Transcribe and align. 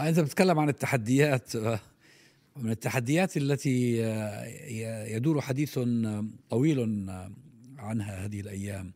أنت 0.00 0.20
بتتكلم 0.20 0.58
عن 0.58 0.68
التحديات 0.68 1.56
من 2.56 2.70
التحديات 2.70 3.36
التي 3.36 3.96
يدور 5.14 5.40
حديث 5.40 5.78
طويل 6.50 7.06
عنها 7.78 8.24
هذه 8.24 8.40
الأيام 8.40 8.92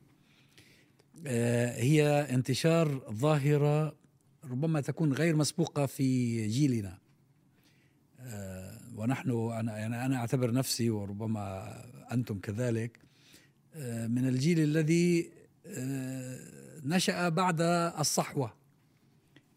هي 1.77 2.27
انتشار 2.30 3.12
ظاهرة 3.12 3.95
ربما 4.45 4.80
تكون 4.80 5.12
غير 5.12 5.37
مسبوقة 5.37 5.87
في 5.87 6.47
جيلنا. 6.47 6.99
ونحن 8.95 9.30
أنا 9.30 9.79
يعني 9.79 10.07
أنا 10.07 10.16
أعتبر 10.16 10.52
نفسي 10.52 10.91
وربما 10.91 11.74
أنتم 12.12 12.38
كذلك 12.38 12.99
من 14.09 14.29
الجيل 14.29 14.60
الذي 14.60 15.30
نشأ 16.85 17.29
بعد 17.29 17.60
الصحوة. 17.99 18.58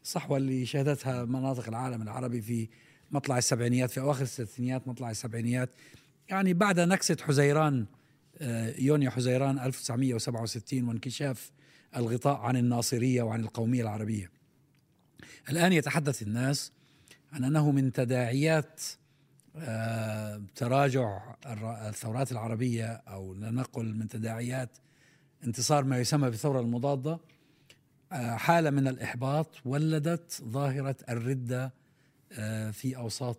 الصحوة 0.03 0.37
اللي 0.37 0.65
شهدتها 0.65 1.25
مناطق 1.25 1.67
العالم 1.67 2.01
العربي 2.01 2.41
في 2.41 2.69
مطلع 3.11 3.37
السبعينيات 3.37 3.91
في 3.91 3.99
أواخر 3.99 4.21
الستينيات 4.21 4.87
مطلع 4.87 5.11
السبعينيات. 5.11 5.69
يعني 6.29 6.53
بعد 6.53 6.79
نكسة 6.79 7.17
حزيران 7.21 7.85
يونيو 8.79 9.11
حزيران 9.11 9.59
1967 9.59 10.83
وانكشاف 10.83 11.51
الغطاء 11.95 12.37
عن 12.37 12.57
الناصرية 12.57 13.21
وعن 13.21 13.41
القومية 13.41 13.81
العربية. 13.81 14.31
الآن 15.49 15.73
يتحدث 15.73 16.21
الناس 16.21 16.71
عن 17.33 17.43
أنه 17.43 17.71
من 17.71 17.91
تداعيات 17.91 18.81
تراجع 20.55 21.35
الثورات 21.87 22.31
العربية 22.31 22.85
أو 22.85 23.33
لنقل 23.33 23.95
من 23.95 24.07
تداعيات 24.07 24.77
انتصار 25.43 25.83
ما 25.83 25.99
يسمى 25.99 26.29
بالثورة 26.29 26.59
المضادة. 26.59 27.19
حالة 28.11 28.69
من 28.69 28.87
الإحباط 28.87 29.47
ولدت 29.65 30.41
ظاهرة 30.43 30.95
الردة 31.09 31.73
في 32.71 32.93
أوساط 32.97 33.37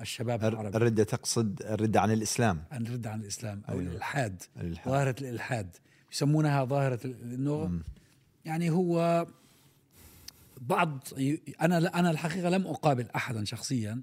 الشباب 0.00 0.44
العربي. 0.44 0.76
الردة 0.76 1.04
تقصد 1.04 1.62
الردة 1.62 2.00
عن 2.00 2.10
الإسلام. 2.10 2.64
الردة 2.72 3.10
عن 3.10 3.20
الإسلام 3.20 3.62
أو 3.68 3.78
أيوه. 3.78 3.90
الإلحاد. 3.90 4.42
ظاهرة 4.84 5.14
الإلحاد. 5.20 5.76
يسمونها 6.12 6.64
ظاهرة 6.64 7.00
إنه 7.04 7.80
يعني 8.44 8.70
هو 8.70 9.26
بعض 10.60 11.08
أنا 11.60 11.98
أنا 11.98 12.10
الحقيقة 12.10 12.48
لم 12.48 12.66
أقابل 12.66 13.06
أحدا 13.16 13.44
شخصيا 13.44 14.02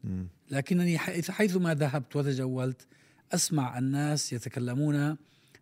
لكنني 0.52 0.98
حيثما 0.98 1.74
ذهبت 1.74 2.16
وتجولت 2.16 2.88
أسمع 3.34 3.78
الناس 3.78 4.34
يتكلمون 4.34 5.18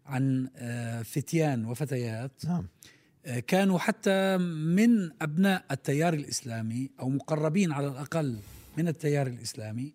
عن 0.05 0.49
فتيان 1.05 1.65
وفتيات. 1.65 2.45
نعم. 2.45 2.67
كانوا 3.47 3.79
حتى 3.79 4.37
من 4.37 5.11
أبناء 5.21 5.65
التيار 5.71 6.13
الإسلامي 6.13 6.89
أو 6.99 7.09
مقربين 7.09 7.71
على 7.71 7.87
الأقل 7.87 8.39
من 8.77 8.87
التيار 8.87 9.27
الإسلامي 9.27 9.93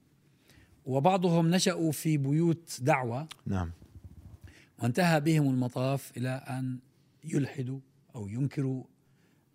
وبعضهم 0.86 1.50
نشأوا 1.50 1.92
في 1.92 2.16
بيوت 2.16 2.78
دعوة. 2.82 3.28
نعم. 3.46 3.70
وانتهى 4.78 5.20
بهم 5.20 5.50
المطاف 5.50 6.12
إلى 6.16 6.28
أن 6.28 6.78
يلحدوا 7.24 7.78
أو 8.14 8.28
ينكروا 8.28 8.84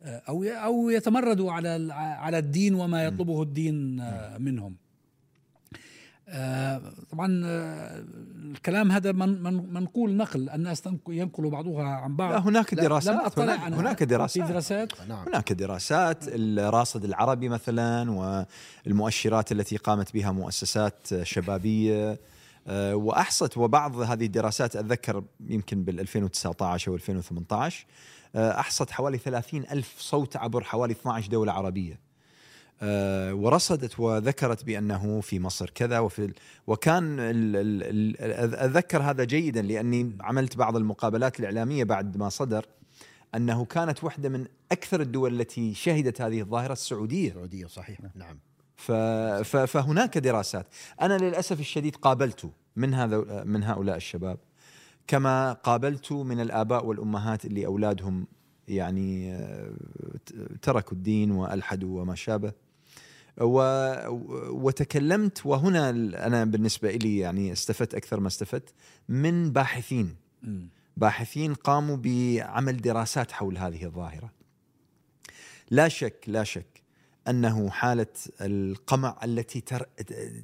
أو 0.03 0.43
أو 0.43 0.89
يتمردوا 0.89 1.51
على 1.51 1.93
على 1.93 2.37
الدين 2.37 2.75
وما 2.75 3.03
يطلبه 3.03 3.41
الدين 3.41 4.01
منهم. 4.41 4.75
طبعا 7.11 7.41
الكلام 8.55 8.91
هذا 8.91 9.11
من 9.11 9.73
منقول 9.73 10.15
نقل. 10.15 10.49
الناس 10.49 10.83
ينقل 11.09 11.49
بعضها 11.49 11.83
عن 11.83 12.15
بعض. 12.15 12.31
لا 12.31 12.39
هناك 12.39 12.75
دراسات. 12.75 13.39
هناك, 13.39 13.59
هناك 13.59 14.03
دراسات 14.03 14.45
في 14.45 14.53
دراسات. 14.53 15.01
نعم. 15.07 15.27
هناك 15.27 15.53
دراسات. 15.53 16.23
الراصد 16.27 17.03
العربي 17.03 17.49
مثلا 17.49 18.11
والمؤشرات 18.85 19.51
التي 19.51 19.77
قامت 19.77 20.13
بها 20.13 20.31
مؤسسات 20.31 21.23
شبابية. 21.23 22.19
وأحصت 22.69 23.57
وبعض 23.57 23.99
هذه 23.99 24.25
الدراسات 24.25 24.75
أتذكر 24.75 25.23
يمكن 25.39 25.83
بال 25.83 25.99
2019 25.99 26.91
أو 26.91 26.95
2018 26.95 27.85
أحصت 28.35 28.91
حوالي 28.91 29.17
30 29.17 29.63
ألف 29.71 29.95
صوت 29.99 30.37
عبر 30.37 30.63
حوالي 30.63 30.93
12 30.93 31.29
دولة 31.29 31.51
عربية. 31.51 32.04
ورصدت 33.31 33.99
وذكرت 33.99 34.63
بأنه 34.63 35.21
في 35.21 35.39
مصر 35.39 35.69
كذا 35.69 35.99
وفي 35.99 36.33
وكان 36.67 37.19
أتذكر 38.19 39.01
هذا 39.01 39.23
جيدا 39.23 39.61
لأني 39.61 40.17
عملت 40.21 40.57
بعض 40.57 40.75
المقابلات 40.75 41.39
الإعلامية 41.39 41.83
بعد 41.83 42.17
ما 42.17 42.29
صدر 42.29 42.65
أنه 43.35 43.65
كانت 43.65 44.03
واحدة 44.03 44.29
من 44.29 44.45
أكثر 44.71 45.01
الدول 45.01 45.41
التي 45.41 45.73
شهدت 45.73 46.21
هذه 46.21 46.41
الظاهرة 46.41 46.73
السعودية. 46.73 47.27
السعودية 47.27 47.65
صحيح. 47.65 47.99
نعم. 48.15 48.39
فهناك 49.43 50.17
دراسات. 50.17 50.67
أنا 51.01 51.17
للأسف 51.17 51.59
الشديد 51.59 51.95
قابلت 51.95 52.49
من 52.75 52.93
هذا 52.93 53.43
من 53.43 53.63
هؤلاء 53.63 53.95
الشباب 53.95 54.37
كما 55.07 55.53
قابلت 55.53 56.11
من 56.11 56.39
الآباء 56.39 56.85
والأمهات 56.85 57.45
اللي 57.45 57.65
أولادهم 57.65 58.27
يعني 58.67 59.39
تركوا 60.61 60.97
الدين 60.97 61.31
وألحدوا 61.31 62.01
وما 62.01 62.15
شابه. 62.15 62.64
و 63.41 63.59
وتكلمت 64.65 65.45
وهنا 65.45 65.89
أنا 66.27 66.45
بالنسبة 66.45 66.91
لي 66.91 67.17
يعني 67.17 67.51
استفدت 67.51 67.95
أكثر 67.95 68.19
ما 68.19 68.27
استفدت 68.27 68.73
من 69.09 69.51
باحثين. 69.51 70.15
باحثين 70.97 71.53
قاموا 71.53 71.97
بعمل 71.97 72.77
دراسات 72.77 73.31
حول 73.31 73.57
هذه 73.57 73.85
الظاهرة. 73.85 74.31
لا 75.71 75.87
شك 75.87 76.23
لا 76.27 76.43
شك 76.43 76.83
أنه 77.27 77.69
حالة 77.69 78.07
القمع 78.41 79.19
التي 79.23 79.63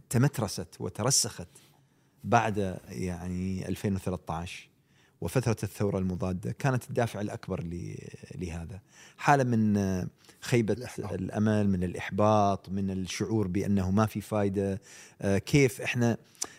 تمترست 0.09 0.75
وترسخت 0.79 1.47
بعد 2.23 2.79
يعني 2.89 3.69
2013 3.69 4.70
وفترة 5.21 5.57
الثورة 5.63 5.97
المضادة 5.97 6.51
كانت 6.59 6.89
الدافع 6.89 7.21
الأكبر 7.21 7.63
لهذا. 8.35 8.79
حالة 9.17 9.43
من 9.43 9.77
خيبة 10.41 10.73
الإحباط. 10.73 11.13
الأمل 11.13 11.69
من 11.69 11.83
الإحباط 11.83 12.69
من 12.69 12.91
الشعور 12.91 13.47
بأنه 13.47 13.91
ما 13.91 14.05
في 14.05 14.21
فايدة. 14.21 14.81
كيف 15.21 15.81
إحنا 15.81 16.17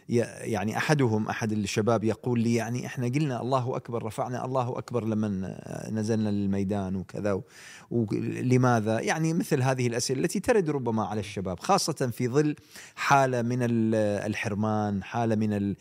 يعني 0.08 0.76
أحدهم 0.76 1.28
أحد 1.28 1.52
الشباب 1.52 2.04
يقول 2.04 2.40
لي 2.40 2.54
يعني 2.54 2.86
إحنا 2.86 3.06
قلنا 3.06 3.42
الله 3.42 3.76
أكبر 3.76 4.02
رفعنا 4.02 4.44
الله 4.44 4.78
أكبر 4.78 5.04
لما 5.04 5.58
نزلنا 5.90 6.28
للميدان 6.28 6.96
وكذا 6.96 7.40
ولماذا؟ 7.90 9.00
يعني 9.00 9.34
مثل 9.34 9.62
هذه 9.62 9.86
الأسئلة 9.86 10.20
التي 10.20 10.40
ترد 10.40 10.70
ربما 10.70 11.04
على 11.04 11.20
الشباب 11.20 11.60
خاصة 11.60 12.10
في 12.12 12.28
ظل 12.28 12.56
حالة 12.94 13.42
من 13.42 13.58
الحرمان 13.62 15.02
حالة 15.02 15.34
من 15.34 15.74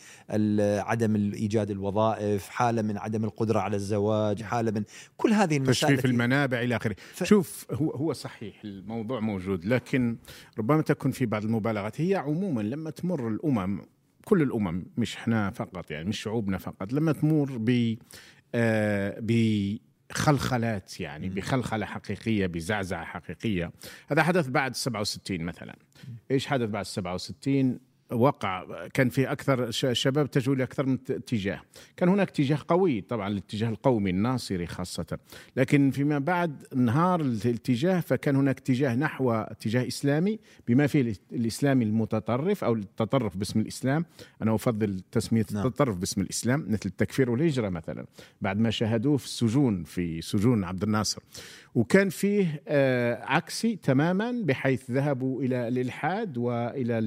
عدم 0.79 1.15
إيجاد 1.33 1.71
الوظائف 1.71 2.49
حالة 2.49 2.70
من 2.79 2.97
عدم 2.97 3.23
القدرة 3.23 3.59
على 3.59 3.75
الزواج 3.75 4.43
حالة 4.43 4.71
من 4.71 4.83
كل 5.17 5.33
هذه 5.33 5.57
المسائل 5.57 5.95
تشفيف 5.95 6.11
المنابع 6.11 6.61
إلى 6.61 6.75
آخره. 6.75 6.95
ف... 7.13 7.23
شوف 7.23 7.65
هو 7.71 7.91
هو 7.91 8.13
صحيح 8.13 8.61
الموضوع 8.63 9.19
موجود 9.19 9.65
لكن 9.65 10.17
ربما 10.59 10.81
تكون 10.81 11.11
في 11.11 11.25
بعض 11.25 11.43
المبالغات. 11.43 12.01
هي 12.01 12.15
عموما 12.15 12.61
لما 12.61 12.89
تمر 12.89 13.27
الأمم 13.27 13.81
كل 14.25 14.41
الأمم 14.41 14.85
مش 14.97 15.15
إحنا 15.15 15.49
فقط 15.49 15.91
يعني 15.91 16.09
مش 16.09 16.19
شعوبنا 16.19 16.57
فقط 16.57 16.93
لما 16.93 17.11
تمر 17.11 17.57
ب 17.57 17.97
آه 18.55 19.17
بخلخلات 20.11 20.99
يعني 20.99 21.29
بخلخلة 21.29 21.85
حقيقية 21.85 22.47
بزعزعة 22.47 23.05
حقيقية. 23.05 23.71
هذا 24.07 24.23
حدث 24.23 24.47
بعد 24.47 24.75
67 24.75 25.39
مثلا. 25.39 25.75
إيش 26.31 26.47
حدث 26.47 26.69
بعد 26.69 26.85
67 26.85 27.79
وقع 28.11 28.87
كان 28.93 29.09
في 29.09 29.31
أكثر 29.31 29.71
شباب 29.71 30.25
اتجهوا 30.25 30.55
لاكثر 30.55 30.85
من 30.85 30.97
اتجاه، 31.09 31.61
كان 31.97 32.09
هناك 32.09 32.29
اتجاه 32.29 32.59
قوي 32.67 33.01
طبعا 33.01 33.27
الاتجاه 33.27 33.69
القومي 33.69 34.09
الناصري 34.09 34.67
خاصة، 34.67 35.17
لكن 35.55 35.91
فيما 35.91 36.19
بعد 36.19 36.63
انهار 36.73 37.21
الاتجاه 37.21 37.99
فكان 37.99 38.35
هناك 38.35 38.57
اتجاه 38.57 38.95
نحو 38.95 39.31
اتجاه 39.31 39.87
إسلامي 39.87 40.39
بما 40.67 40.87
فيه 40.87 41.13
الإسلامي 41.31 41.85
المتطرف 41.85 42.63
أو 42.63 42.73
التطرف 42.73 43.37
باسم 43.37 43.59
الإسلام، 43.59 44.05
أنا 44.41 44.55
أفضل 44.55 44.99
تسمية 45.11 45.45
نعم. 45.51 45.65
التطرف 45.67 45.97
باسم 45.97 46.21
الإسلام 46.21 46.65
مثل 46.69 46.81
التكفير 46.85 47.31
والهجرة 47.31 47.69
مثلا، 47.69 48.05
بعد 48.41 48.59
ما 48.59 48.69
شاهدوه 48.69 49.17
في 49.17 49.25
السجون 49.25 49.83
في 49.83 50.21
سجون 50.21 50.63
عبد 50.63 50.83
الناصر. 50.83 51.21
وكان 51.75 52.09
فيه 52.09 52.63
عكسي 53.23 53.75
تماما 53.75 54.41
بحيث 54.45 54.91
ذهبوا 54.91 55.41
إلى 55.43 55.67
الإلحاد 55.67 56.37
وإلى 56.37 57.01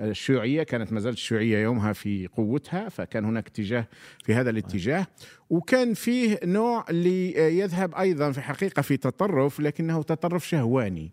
الشيوعية 0.00 0.62
كانت 0.62 0.92
ما 0.92 1.00
زالت 1.00 1.16
الشيوعية 1.16 1.58
يومها 1.58 1.92
في 1.92 2.26
قوتها 2.26 2.88
فكان 2.88 3.24
هناك 3.24 3.46
اتجاه 3.46 3.86
في 4.24 4.34
هذا 4.34 4.50
الاتجاه. 4.50 5.06
وكان 5.50 5.94
فيه 5.94 6.40
نوع 6.44 6.84
اللي 6.90 7.32
يذهب 7.58 7.94
أيضا 7.94 8.32
في 8.32 8.40
حقيقة 8.40 8.82
في 8.82 8.96
تطرف 8.96 9.60
لكنه 9.60 10.02
تطرف 10.02 10.48
شهواني. 10.48 11.12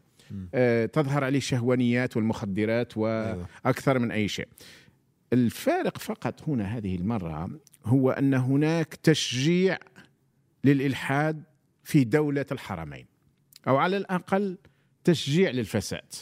تظهر 0.94 1.24
عليه 1.24 1.38
الشهوانيات 1.38 2.18
والمخدرات 2.18 2.98
وأكثر 2.98 4.00
من 4.00 4.12
أي 4.12 4.28
شيء. 4.28 4.48
الفارق 5.34 5.98
فقط 5.98 6.50
هنا 6.50 6.78
هذه 6.78 6.96
المرة 6.96 7.50
هو 7.86 8.12
أن 8.12 8.34
هناك 8.34 8.96
تشجيع 8.96 9.78
للإلحاد 10.64 11.44
في 11.84 12.04
دولة 12.04 12.46
الحرمين 12.52 13.06
أو 13.68 13.78
على 13.78 13.98
الأقل 13.98 14.58
تشجيع 15.08 15.50
للفساد. 15.52 16.14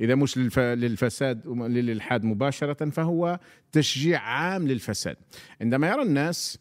إذا 0.00 0.14
مش 0.14 0.38
للف... 0.38 0.58
للفساد 0.58 1.48
للإلحاد 1.48 2.24
مباشرة 2.24 2.90
فهو 2.90 3.38
تشجيع 3.72 4.20
عام 4.20 4.68
للفساد. 4.68 5.16
عندما 5.60 5.88
يرى 5.88 6.02
الناس 6.02 6.58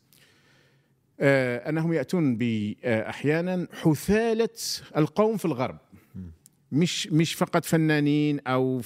آه، 1.20 1.70
أنهم 1.70 1.94
يأتون 1.94 2.38
أحيانا 2.86 3.68
حثالة 3.82 4.50
القوم 4.98 5.38
في 5.38 5.46
الغرب. 5.46 5.78
مش 6.72 7.08
مش 7.08 7.34
فقط 7.34 7.66
فنانين 7.66 8.40
أو 8.48 8.82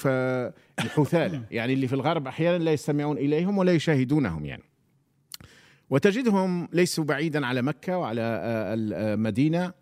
الحثالة. 0.80 1.44
يعني 1.52 1.74
اللي 1.74 1.88
في 1.88 1.94
الغرب 1.94 2.28
أحيانا 2.28 2.64
لا 2.64 2.74
يستمعون 2.74 3.18
إليهم 3.18 3.58
ولا 3.58 3.72
يشاهدونهم 3.72 4.46
يعني. 4.46 4.64
وتجدهم 5.90 6.68
ليسوا 6.74 7.04
بعيدا 7.04 7.46
على 7.46 7.62
مكة 7.62 7.98
وعلى 7.98 8.22
آه، 8.22 8.74
المدينة 8.78 9.74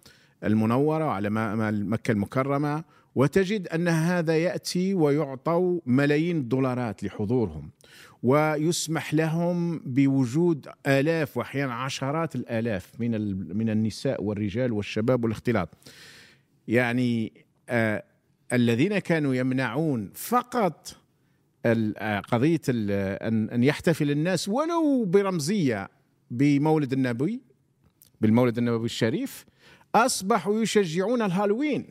المنورة 0.44 1.06
وعلى 1.06 1.30
مكة 1.72 2.12
المكرمة. 2.12 2.84
وتجد 3.19 3.68
أن 3.68 3.88
هذا 3.88 4.38
يأتي 4.38 4.94
ويعطوا 4.94 5.80
ملايين 5.86 6.38
الدولارات 6.38 7.04
لحضورهم 7.04 7.71
ويسمح 8.24 9.13
لهم 9.13 9.80
بوجود 9.80 10.68
آلاف 10.88 11.38
وأحيانا 11.38 11.74
عشرات 11.74 12.36
الآلاف 12.36 12.92
من 13.00 13.12
من 13.57 13.69
النساء 13.69 14.24
والرجال 14.24 14.71
والشباب 14.71 15.24
والاختلاط. 15.24 15.69
يعني 16.68 17.33
آه 17.69 18.04
الذين 18.54 19.00
كانوا 19.00 19.36
يمنعون 19.36 20.12
فقط 20.13 20.95
آه، 21.65 22.19
قضية 22.19 22.62
أن 22.69 23.63
يحتفل 23.63 24.12
الناس 24.12 24.50
ولو 24.50 25.06
برمزية 25.06 25.89
بمولد 26.31 26.94
النبي 26.94 27.42
بالمولد 28.22 28.57
النبوي 28.57 28.86
الشريف 28.86 29.45
أصبحوا 29.95 30.62
يشجعون 30.62 31.22
الهالوين. 31.22 31.86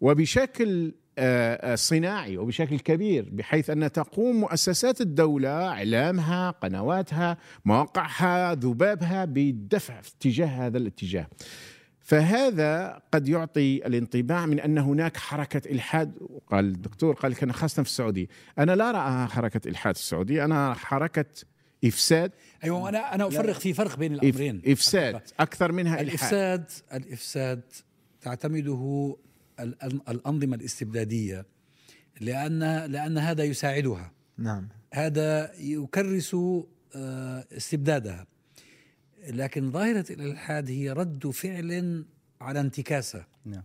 وبشكل 0.00 0.92
آه، 1.18 1.72
آه، 1.72 1.74
صناعي 1.74 2.36
وبشكل 2.38 2.78
كبير 2.78 3.28
بحيث 3.32 3.70
أن 3.70 3.92
تقوم 3.92 4.36
مؤسسات 4.40 5.00
الدولة 5.00 5.68
إعلامها 5.68 6.50
قنواتها 6.50 7.36
مواقعها 7.64 8.54
ذبابها 8.54 9.24
بالدفع 9.24 9.98
اتجاه 9.98 10.46
هذا 10.46 10.78
الاتجاه. 10.78 11.26
فهذا 12.00 13.02
قد 13.12 13.28
يعطي 13.28 13.86
الانطباع 13.86 14.46
من 14.46 14.60
أن 14.60 14.78
هناك 14.78 15.16
حركة 15.16 15.70
إلحاد. 15.70 16.18
قال 16.50 16.64
الدكتور 16.64 17.14
قال 17.14 17.34
كان 17.34 17.52
خاصة 17.52 17.82
في 17.82 17.88
السعودية. 17.88 18.26
أنا 18.58 18.76
لا 18.76 18.90
ارى 18.90 19.28
حركة 19.28 19.68
إلحاد 19.68 19.94
في 19.94 20.00
السعودية. 20.00 20.44
أنا 20.44 20.74
حركة 20.74 21.24
إفساد. 21.84 22.32
أيوه 22.64 22.88
أنا 22.88 23.14
أنا 23.14 23.26
أفرق 23.26 23.58
في 23.58 23.72
فرق 23.72 23.96
بين 23.96 24.14
الأمرين. 24.14 24.62
إفساد. 24.66 25.20
أكثر 25.40 25.72
منها 25.72 26.00
الإفساد 26.00 26.70
الإفساد 26.92 27.62
تعتمده 28.20 29.16
الأنظمة 29.60 30.56
الاستبدادية 30.56 31.46
لأن 32.20 32.58
لأن 32.92 33.18
هذا 33.18 33.44
يساعدها. 33.44 34.12
نعم. 34.38 34.68
هذا 34.94 35.52
يكرس 35.58 36.36
آه، 36.94 37.46
استبدادها. 37.56 38.26
لكن 39.28 39.70
ظاهرة 39.70 40.04
الإلحاد 40.10 40.70
هي 40.70 40.90
رد 40.92 41.30
فعل 41.30 42.04
على 42.40 42.60
انتكاسة. 42.60 43.24
نعم. 43.44 43.62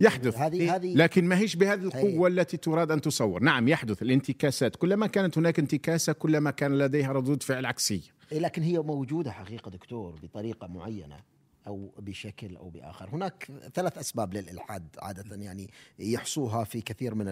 يحدث. 0.00 0.36
هذه 0.36 0.76
هذه 0.76 0.94
لكن 0.94 1.24
ما 1.24 1.38
هيش 1.38 1.56
بهذه 1.56 1.82
القوة 1.82 2.28
التي 2.28 2.56
تراد 2.56 2.90
أن 2.90 3.00
تصور. 3.00 3.42
نعم 3.42 3.68
يحدث 3.68 4.02
الانتكاسات. 4.02 4.76
كلما 4.76 5.06
كانت 5.06 5.38
هناك 5.38 5.58
انتكاسة 5.58 6.12
كلما 6.12 6.50
كان 6.50 6.78
لديها 6.78 7.12
ردود 7.12 7.42
فعل 7.42 7.66
عكسية. 7.66 8.12
لكن 8.32 8.62
هي 8.62 8.78
موجودة 8.78 9.30
حقيقة 9.30 9.70
دكتور 9.70 10.18
بطريقة 10.22 10.66
معينة. 10.66 11.16
أو 11.66 11.90
بشكل 11.98 12.56
أو 12.56 12.68
بآخر. 12.68 13.08
هناك 13.12 13.48
ثلاث 13.74 13.98
أسباب 13.98 14.34
للإلحاد 14.34 14.86
عادة 14.98 15.36
يعني 15.36 15.70
يحصوها 15.98 16.64
في 16.64 16.80
كثير 16.80 17.14
من 17.14 17.26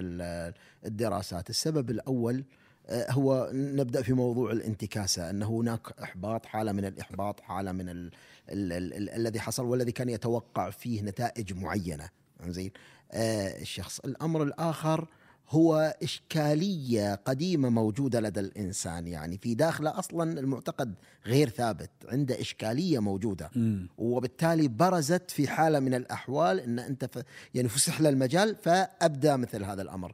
الدراسات. 0.84 1.50
السبب 1.50 1.90
الأول 1.90 2.44
آه، 2.86 3.10
هو 3.12 3.50
نبدأ 3.52 4.02
في 4.02 4.12
موضوع 4.12 4.52
الانتكاسة 4.52 5.30
أن 5.30 5.42
هناك 5.42 6.00
إحباط 6.02 6.46
حالة 6.46 6.72
من 6.72 6.84
الإحباط 6.84 7.40
حالة 7.40 7.72
من 7.72 7.88
ال 7.88 8.10
ال 8.48 8.72
ال 8.72 9.10
الذي 9.10 9.40
حصل 9.40 9.64
والذي 9.64 9.92
كان 9.92 10.08
يتوقع 10.08 10.70
فيه 10.70 11.02
نتائج 11.02 11.52
معينة. 11.52 12.08
زين 12.46 12.70
آه 13.12 13.60
الشخص. 13.60 14.00
الأمر 14.00 14.42
الآخر 14.42 15.08
هو 15.50 15.94
إشكالية 16.02 17.14
قديمة 17.14 17.68
موجودة 17.68 18.20
لدى 18.20 18.40
الإنسان 18.40 19.06
يعني 19.06 19.38
في 19.38 19.54
داخله 19.54 19.98
أصلا 19.98 20.40
المعتقد 20.40 20.94
غير 21.26 21.48
ثابت 21.48 21.90
عنده 22.08 22.40
إشكالية 22.40 22.98
موجودة. 22.98 23.50
م. 23.56 23.86
وبالتالي 23.98 24.68
برزت 24.68 25.30
في 25.30 25.48
حالة 25.48 25.80
من 25.80 25.94
الأحوال 25.94 26.60
أن 26.60 26.78
أنت 26.78 27.04
ف 27.04 27.22
يعني 27.54 27.68
فسح 27.68 28.00
له 28.00 28.08
المجال 28.08 28.56
فأبدى 28.62 29.36
مثل 29.36 29.64
هذا 29.64 29.82
الأمر. 29.82 30.12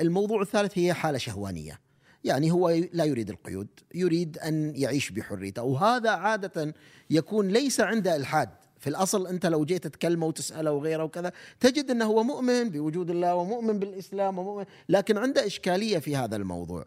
الموضوع 0.00 0.42
الثالث 0.42 0.78
هي 0.78 0.94
حالة 0.94 1.18
شهوانية. 1.18 1.80
يعني 2.24 2.50
هو 2.50 2.70
لا 2.92 3.04
يريد 3.04 3.30
القيود 3.30 3.68
يريد 3.94 4.38
أن 4.38 4.72
يعيش 4.76 5.10
بحريته. 5.10 5.62
وهذا 5.62 6.10
عادة 6.10 6.74
يكون 7.10 7.48
ليس 7.48 7.80
عنده 7.80 8.16
إلحاد 8.16 8.48
في 8.80 8.90
الأصل 8.90 9.26
أنت 9.26 9.46
لو 9.46 9.64
جيت 9.64 9.86
تكلمه 9.86 10.26
وتسأله 10.26 10.72
وغيره 10.72 11.04
وكذا 11.04 11.32
تجد 11.60 11.90
إنه 11.90 12.04
هو 12.04 12.22
مؤمن 12.22 12.70
بوجود 12.70 13.10
الله 13.10 13.34
ومؤمن 13.34 13.78
بالإسلام 13.78 14.38
ومؤمن 14.38 14.64
لكن 14.88 15.18
عنده 15.18 15.46
إشكالية 15.46 15.98
في 15.98 16.16
هذا 16.16 16.36
الموضوع. 16.36 16.84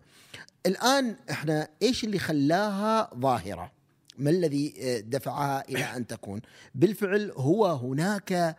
الآن 0.65 1.15
إحنا 1.31 1.67
إيش 1.81 2.03
اللي 2.03 2.19
خلاها 2.19 3.09
ظاهرة؟ 3.15 3.71
ما 4.17 4.29
الذي 4.29 4.73
آه، 4.81 4.99
دفعها 4.99 5.63
إلى 5.69 5.83
أن 5.83 6.07
تكون؟ 6.07 6.41
بالفعل 6.75 7.31
هو 7.35 7.65
هناك 7.65 8.57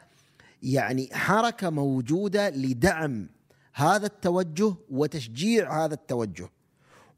يعني 0.63 1.09
حركة 1.13 1.71
موجودة 1.71 2.51
لدعم 2.51 3.29
هذا 3.75 4.07
التوجه 4.07 4.75
وتشجيع 4.91 5.85
هذا 5.85 5.95
التوجه. 5.95 6.51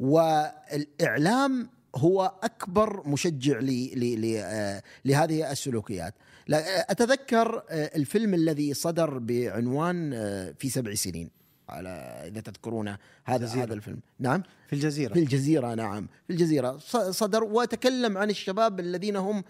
والإعلام 0.00 1.68
هو 1.96 2.32
أكبر 2.42 3.08
مشجع 3.08 3.60
آه، 3.62 4.82
لهذه 5.04 5.52
السلوكيات. 5.52 6.14
أتذكر 6.50 7.62
آه، 7.70 7.90
الفيلم 7.96 8.34
الذي 8.34 8.74
صدر 8.74 9.18
بعنوان 9.18 10.12
آه، 10.14 10.54
في 10.58 10.68
سبع 10.68 10.94
سنين 10.94 11.30
على 11.68 11.88
إذا 12.26 12.40
تذكرونه 12.40 12.98
هذا 13.24 13.46
هذا 13.46 13.74
الفيلم. 13.74 14.00
نعم؟ 14.18 14.42
في 14.66 14.72
الجزيرة. 14.72 15.14
في 15.14 15.20
الجزيرة 15.20 15.74
نعم. 15.74 16.08
في 16.26 16.32
الجزيرة. 16.32 16.78
صدر 17.10 17.44
وتكلم 17.44 18.18
عن 18.18 18.30
الشباب 18.30 18.80
الذين 18.80 19.16
هم 19.16 19.44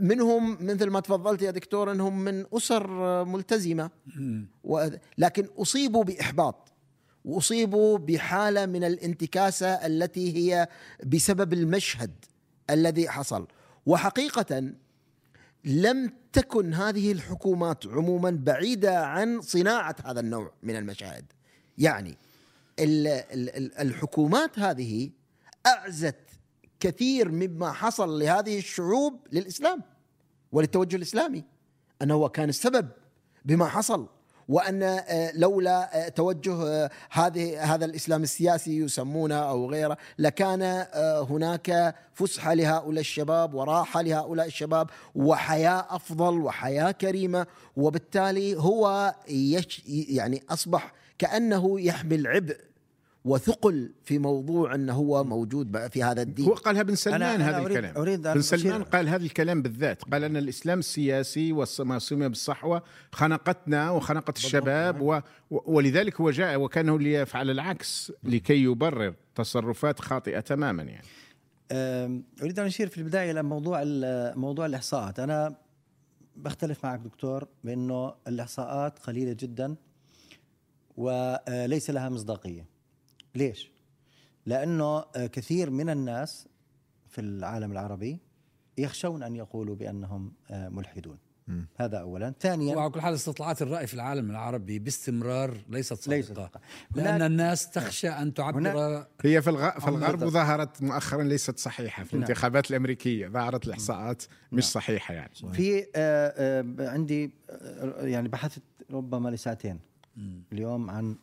منهم 0.00 0.58
مثل 0.60 0.90
ما 0.90 1.00
تفضلت 1.00 1.42
يا 1.42 1.50
دكتور 1.50 1.92
إنهم 1.92 2.24
من 2.24 2.44
أسر 2.52 3.24
ملتزمة. 3.24 3.90
لكن 5.18 5.46
أصيبوا 5.58 6.04
بإحباط. 6.04 6.72
واصيبوا 7.28 7.98
بحالة 7.98 8.66
من 8.66 8.84
الانتكاسة 8.84 9.68
التي 9.68 10.36
هي 10.36 10.68
بسبب 11.06 11.52
المشهد 11.52 12.24
الذي 12.70 13.08
حصل. 13.08 13.46
وحقيقة 13.86 14.72
لم 15.64 16.12
تكن 16.32 16.74
هذه 16.74 17.12
الحكومات 17.12 17.86
عموما 17.86 18.30
بعيدة 18.30 19.06
عن 19.06 19.40
صناعة 19.40 19.96
هذا 20.04 20.20
النوع 20.20 20.52
من 20.62 20.76
المشاهد. 20.76 21.24
يعني 21.78 22.16
الحكومات 23.80 24.58
هذه 24.58 25.10
أعزت 25.66 26.20
كثير 26.80 27.28
مما 27.28 27.72
حصل 27.72 28.18
لهذه 28.18 28.58
الشعوب 28.58 29.26
للإسلام 29.32 29.82
وللتوجه 30.52 30.96
الإسلامي. 30.96 31.44
أنه 32.02 32.28
كان 32.28 32.48
السبب 32.48 32.88
بما 33.44 33.66
حصل. 33.68 34.08
وأن 34.48 34.82
آه، 34.82 35.32
لولا 35.34 36.06
آه، 36.06 36.08
توجه 36.08 36.68
آه، 36.68 36.90
هذه 37.10 37.74
هذا 37.74 37.84
الإسلام 37.84 38.22
السياسي 38.22 38.78
يسمونه 38.78 39.34
أو 39.34 39.70
غيره 39.70 39.98
لكان 40.18 40.86
هناك 41.30 41.94
فسحه 42.14 42.54
لهؤلاء 42.54 43.00
الشباب 43.00 43.54
وراحة 43.54 44.02
لهؤلاء 44.02 44.46
الشباب 44.46 44.90
وحياة 45.14 45.86
أفضل 45.90 46.38
وحياة 46.40 46.90
كريمة 46.90 47.46
وبالتالي 47.76 48.56
هو 48.56 49.14
يعني 50.08 50.42
أصبح 50.50 50.92
كأنه 51.18 51.80
يحمل 51.80 52.26
عبء 52.26 52.67
وثقل 53.28 53.92
في 54.04 54.18
موضوع 54.18 54.74
أنه 54.74 54.92
هو 54.92 55.24
موجود 55.24 55.86
في 55.88 56.02
هذا 56.02 56.22
الدين. 56.22 56.46
هو 56.46 56.54
قالها 56.54 56.82
بن 56.82 56.94
سلمان 56.94 57.40
هذا 57.40 57.56
أريد 57.56 57.76
الكلام. 57.76 57.96
أريد 57.96 58.22
بن 58.22 58.42
سلمان 58.42 58.82
قال 58.82 59.08
هذا 59.08 59.24
الكلام 59.24 59.62
بالذات. 59.62 60.02
قال 60.02 60.24
أن 60.24 60.36
الإسلام 60.36 60.78
السياسي 60.78 61.52
وما 61.52 61.98
سمي 61.98 62.28
بالصحوة 62.28 62.82
خنقتنا 63.12 63.90
وخنقت 63.90 64.36
الشباب 64.36 65.00
و 65.00 65.20
ولذلك 65.50 66.20
هو 66.20 66.30
جاء 66.30 66.60
وكانه 66.60 66.98
ليفعل 66.98 67.50
العكس 67.50 68.12
لكي 68.24 68.62
يبرر 68.62 69.14
تصرفات 69.34 70.00
خاطئة 70.00 70.40
تماما 70.40 70.82
يعني. 70.82 71.06
أريد 72.42 72.58
أن 72.58 72.66
أشير 72.66 72.88
في 72.88 72.98
البداية 72.98 73.30
إلى 73.30 73.42
موضوع 73.42 73.82
موضوع 74.36 74.66
الإحصاءات. 74.66 75.20
أنا 75.20 75.56
بختلف 76.36 76.84
معك 76.84 77.00
دكتور 77.00 77.48
بأنه 77.64 78.14
الإحصاءات 78.28 78.98
قليلة 78.98 79.32
جدا 79.32 79.76
وليس 80.96 81.90
لها 81.90 82.08
مصداقية. 82.08 82.77
ليش؟ 83.38 83.72
لأنه 84.46 84.98
آه، 84.98 85.26
كثير 85.32 85.70
من 85.70 85.90
الناس 85.90 86.48
في 87.08 87.20
العالم 87.20 87.72
العربي 87.72 88.18
يخشون 88.78 89.22
أن 89.22 89.36
يقولوا 89.36 89.76
بأنهم 89.76 90.32
آه، 90.50 90.68
ملحدون. 90.68 91.18
هذا 91.76 91.98
اولا. 91.98 92.34
ثانيا 92.40 92.76
وعلى 92.76 92.90
كل 92.90 93.00
حال 93.00 93.14
استطلاعات 93.14 93.62
الرأي 93.62 93.86
في 93.86 93.94
العالم 93.94 94.30
العربي 94.30 94.78
باستمرار 94.78 95.56
ليست 95.68 96.08
ليست 96.08 96.28
صادقة. 96.28 96.42
صادقة. 96.44 96.60
لأن 96.94 97.06
هناك- 97.06 97.22
الناس 97.30 97.70
تخشى 97.70 98.08
أن 98.08 98.34
تعبر 98.34 99.06
هي 99.24 99.42
في 99.42 99.50
الغ... 99.50 99.70
في 99.70 99.88
الغرب. 99.88 100.24
ظهرت 100.24 100.82
مؤخرا 100.82 101.22
ليست 101.22 101.58
صحيحة 101.58 102.04
في 102.04 102.16
نعم. 102.16 102.24
الانتخابات 102.24 102.70
الأمريكية 102.70 103.28
ظهرت 103.28 103.66
الاحصاءات 103.66 104.22
مش 104.52 104.64
صحيحة 104.64 105.14
يعني. 105.14 105.30
في 105.52 105.80
آه، 105.80 105.86
آه، 105.96 106.90
عندي 106.90 107.30
آه، 107.50 108.06
يعني 108.06 108.28
بحثت 108.28 108.62
ربما 108.90 109.28
لساعتين 109.28 109.80
اليوم 110.52 110.90
عن 110.90 111.16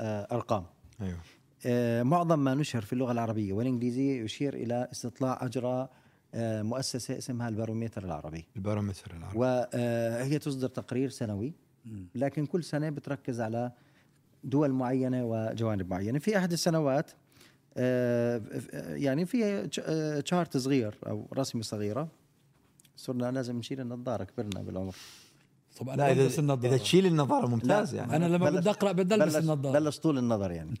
آه، 0.00 0.28
أرقام. 0.32 0.66
أيوه. 1.00 1.18
معظم 2.02 2.38
ما 2.38 2.54
نشر 2.54 2.80
في 2.80 2.92
اللغة 2.92 3.12
العربية 3.12 3.52
والإنجليزية 3.52 4.22
يشير 4.22 4.54
إلى 4.54 4.88
استطلاع 4.92 5.38
أجرى 5.42 5.88
آه، 6.34 6.62
مؤسسة 6.62 7.18
اسمها 7.18 7.48
الباروميتر 7.48 8.04
العربي. 8.04 8.44
البارومتر 8.56 9.16
العربي. 9.16 9.38
وهي 9.38 10.38
تصدر 10.38 10.68
تقرير 10.68 11.08
سنوي 11.08 11.52
لكن 12.14 12.46
كل 12.46 12.64
سنة 12.64 12.90
بتركز 12.90 13.40
على 13.40 13.72
دول 14.44 14.70
معينة 14.70 15.24
وجوانب 15.24 15.90
معينة. 15.90 16.18
في 16.18 16.38
أحد 16.38 16.52
السنوات 16.52 17.10
آه، 17.76 18.42
يعني 18.88 19.26
في 19.26 19.66
chart 20.24 20.56
صغير 20.56 20.98
أو 21.06 21.28
رسمة 21.34 21.62
صغيرة. 21.62 22.08
صرنا 22.96 23.30
لازم 23.30 23.58
نشيل 23.58 23.80
النظارة 23.80 24.24
كبرنا 24.24 24.62
بالعمر. 24.62 24.96
طب 25.76 25.86
لا 25.88 25.94
أنا 25.94 26.10
اذا 26.12 26.22
بلبس 26.22 26.38
النظارة. 26.38 26.68
إذا 26.68 26.76
تشيل 26.76 27.06
النظارة 27.06 27.46
ممتاز 27.46 27.94
يعني. 27.94 28.16
أنا 28.16 28.24
لما 28.36 28.50
بدي 28.50 28.70
أقرأ 28.70 28.92
بدي 28.92 29.14
ألبس 29.14 29.32
بلش- 29.36 29.36
النظارة. 29.42 29.78
بلش 29.80 29.98
طول 29.98 30.18
النظر 30.18 30.50
يعني. 30.50 30.74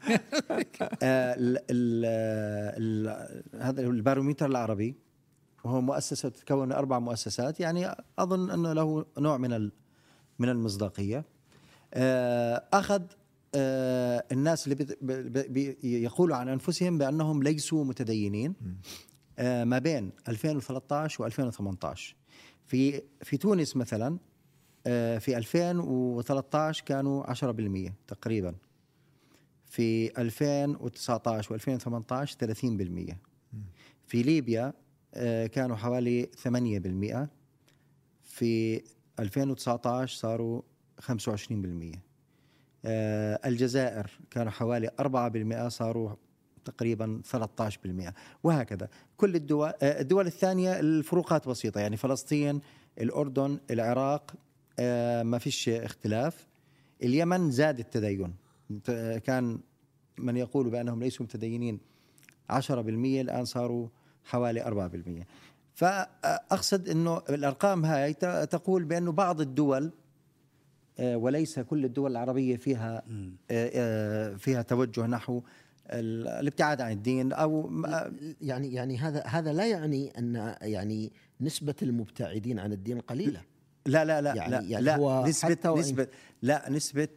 آه، 1.02 1.34
ال 1.38 1.58
ال 1.70 3.40
هذا 3.62 3.80
الباروميتر 3.80 4.46
العربي 4.46 4.96
وهو 5.64 5.80
مؤسسة 5.80 6.28
تتكون 6.28 6.66
من 6.68 6.72
أربع 6.72 6.98
مؤسسات. 6.98 7.60
يعني 7.60 7.94
أظن 8.18 8.50
أنه 8.50 8.72
له 8.72 9.04
نوع 9.18 9.36
من 9.36 9.70
من 10.38 10.48
المصداقية. 10.48 11.24
آه، 11.94 12.64
أخذ 12.72 13.02
آه، 13.54 14.24
الناس 14.32 14.64
اللي 14.64 14.74
بت- 14.74 14.98
ب- 15.02 15.32
ب- 15.38 15.52
بي- 15.52 15.76
يقولوا 15.82 16.36
عن 16.36 16.48
أنفسهم 16.48 16.98
بأنهم 16.98 17.42
ليسوا 17.42 17.84
متدينين 17.84 18.54
آه، 19.38 19.64
ما 19.64 19.78
بين 19.78 20.12
2013 20.28 21.30
و2018 21.30 22.14
في 22.66 23.02
في 23.22 23.36
تونس 23.36 23.76
مثلا 23.76 24.18
في 25.18 25.36
2013 25.36 26.84
كانوا 26.84 27.32
10% 27.32 27.92
تقريبا. 28.08 28.54
في 29.74 30.20
2019 30.20 31.58
و2018 31.58 32.34
30% 33.10 33.14
في 34.06 34.22
ليبيا 34.22 34.72
آه، 35.14 35.46
كانوا 35.46 35.76
حوالي 35.76 36.28
8% 36.42 37.28
في 38.22 38.82
2019 39.20 40.16
صاروا 40.16 40.62
25% 41.00 41.98
آه، 42.84 43.40
الجزائر 43.44 44.10
كانوا 44.30 44.52
حوالي 44.52 44.90
4% 45.00 45.68
صاروا 45.68 46.10
تقريبا 46.64 47.22
13% 47.24 48.14
وهكذا. 48.42 48.88
كل 49.16 49.34
الدول 49.34 49.72
آه، 49.82 50.00
الدول 50.00 50.26
الثانية 50.26 50.80
الفروقات 50.80 51.48
بسيطة 51.48 51.80
يعني 51.80 51.96
فلسطين 51.96 52.60
الأردن 53.00 53.58
العراق 53.70 54.30
آه، 54.30 54.38
ما 55.22 55.38
فيش 55.38 55.68
اختلاف. 55.68 56.48
اليمن 57.02 57.50
زاد 57.50 57.78
التدين. 57.78 58.34
ت- 58.84 59.22
كان 59.24 59.58
من 60.18 60.36
يقول 60.36 60.70
بأنهم 60.70 61.02
ليسوا 61.02 61.26
متدينين 61.26 61.80
10% 62.50 63.20
الآن 63.20 63.44
صاروا 63.44 63.88
حوالي 64.24 64.64
4% 64.64 65.26
فأقصد 65.74 66.88
أنه 66.88 67.16
الأرقام 67.28 67.84
هاي 67.84 68.14
تقول 68.46 68.84
بأنه 68.84 69.12
بعض 69.12 69.40
الدول 69.40 69.92
آه، 70.98 71.16
وليس 71.16 71.58
كل 71.60 71.84
الدول 71.84 72.10
العربية 72.10 72.56
فيها 72.56 73.02
آه، 73.10 73.32
آه، 73.50 74.34
فيها 74.36 74.62
توجه 74.62 75.06
نحو 75.06 75.42
ال- 75.90 76.28
الابتعاد 76.28 76.80
عن 76.80 76.92
الدين 76.92 77.32
م- 77.70 77.86
يعني 78.40 78.72
يعني 78.72 78.98
هذا 78.98 79.22
هذا 79.26 79.52
لا 79.52 79.66
يعني 79.66 80.18
أن 80.18 80.54
يعني 80.62 81.12
نسبة 81.40 81.74
المبتعدين 81.82 82.58
عن 82.58 82.72
الدين 82.72 83.00
قليلة. 83.00 83.42
لا 83.86 84.04
لا 84.04 84.20
لا 84.22 84.34
يعني- 84.34 84.50
لا, 84.50 84.60
يعني 84.68 84.84
لا 84.84 84.96
هو 84.96 85.26
نسبة 85.26 85.56
نسبة 85.76 86.06
لا 86.42 86.70
نسبة 86.70 87.08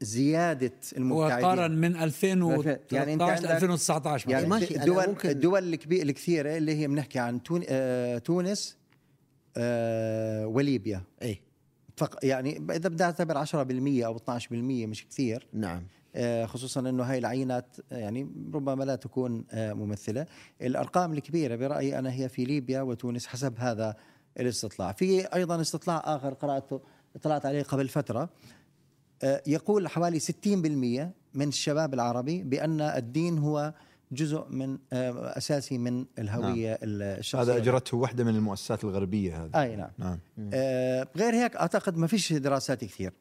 زيادة 0.00 0.66
هو 0.66 0.98
المبتعدين. 0.98 1.44
قارن 1.46 1.70
من 1.70 1.92
يعني 1.92 2.04
2013 2.04 3.12
أنت 3.12 3.22
ل 3.22 3.24
عندك- 3.24 3.50
2019 3.50 4.30
يعني. 4.30 4.46
ماشي، 4.46 4.76
الدول 4.76 5.08
ممكن- 5.08 5.28
الدول 5.30 5.74
الكبيرة 5.74 6.02
الكثيرة 6.02 6.56
اللي 6.56 6.74
هي 6.80 6.86
بنحكي 6.88 7.18
عن 7.18 7.42
تون 7.42 7.62
آه 7.68 8.18
تونس 8.18 8.76
آه 9.56 10.46
وليبيا. 10.46 11.02
إيه. 11.22 11.40
فق 11.96 12.18
يعني 12.22 12.56
إذا 12.70 12.88
بدي 12.88 13.04
أعتبر 13.04 13.38
10% 13.38 14.06
أو 14.06 14.16
12% 14.16 14.86
مش 14.86 15.06
كثير. 15.06 15.46
نعم. 15.52 15.82
آه، 16.16 16.46
خصوصا 16.46 16.80
إنه 16.80 17.02
هاي 17.02 17.18
العينات 17.18 17.76
يعني 17.90 18.30
ربما 18.54 18.84
لا 18.84 18.96
تكون 18.96 19.44
آه، 19.50 19.72
ممثلة. 19.72 20.26
الأرقام 20.62 21.12
الكبيرة 21.12 21.56
برأيي 21.56 21.98
أنا 21.98 22.12
هي 22.12 22.28
في 22.28 22.44
ليبيا 22.44 22.80
وتونس 22.80 23.26
حسب 23.26 23.54
هذا 23.58 23.96
الاستطلاع. 24.40 24.92
في 24.92 25.26
أيضا 25.34 25.60
استطلاع 25.60 26.02
آخر 26.04 26.34
قراته 26.34 26.80
اطلعت 27.16 27.46
عليه 27.46 27.62
قبل 27.62 27.88
فترة. 27.88 28.28
آه، 29.22 29.42
يقول 29.46 29.88
حوالي 29.88 30.20
60% 30.20 31.12
من 31.34 31.48
الشباب 31.48 31.94
العربي 31.94 32.42
بأن 32.42 32.80
الدين 32.80 33.38
هو 33.38 33.74
جزء 34.12 34.44
من 34.50 34.78
آه، 34.92 35.38
أساسي 35.38 35.78
من 35.78 36.06
الهوية 36.18 36.78
الشخصية. 36.82 37.52
هذا 37.52 37.56
أجرته 37.56 37.96
واحدة 37.96 38.24
من 38.24 38.34
المؤسسات 38.36 38.84
الغربية 38.84 39.44
هذه. 39.44 39.62
أي 39.62 39.76
نعم. 39.76 39.90
نعم. 39.98 40.18
آه، 40.54 41.08
غير 41.16 41.34
هيك 41.34 41.56
أعتقد 41.56 41.96
ما 41.96 42.06
فيش 42.06 42.32
دراسات 42.32 42.84
كثير. 42.84 43.12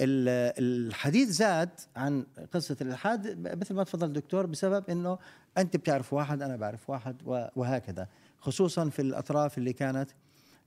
ال- 0.00 0.52
الحديث 0.88 1.28
زاد 1.28 1.68
عن 1.96 2.26
قصة 2.54 2.76
الإلحاد 2.80 3.38
مثل 3.58 3.74
ما 3.74 3.84
تفضل 3.84 4.06
الدكتور 4.06 4.46
بسبب 4.46 4.90
إنه 4.90 5.18
أنت 5.58 5.76
بتعرف 5.76 6.12
واحد 6.12 6.42
أنا 6.42 6.56
بعرف 6.56 6.90
واحد 6.90 7.16
وهكذا. 7.56 8.06
خصوصا 8.40 8.88
في 8.88 9.02
الأطراف 9.02 9.58
اللي 9.58 9.72
كانت 9.72 10.10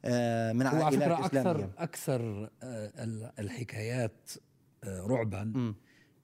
آه، 0.06 0.54
من 0.54 0.66
هو 0.68 0.84
على 0.84 0.84
عائلات 1.06 1.26
فكرة 1.26 1.26
أكثر 1.26 1.70
أكثر 1.78 2.50
آه، 2.64 3.04
ال- 3.04 3.32
الحكايات 3.40 4.32
آه، 4.84 5.02
رعبا 5.08 5.44
مم. 5.44 5.76